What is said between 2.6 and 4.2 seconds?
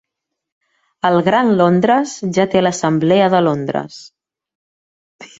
l'Assamblea de Londres.